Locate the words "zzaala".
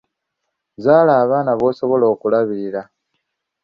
0.75-1.13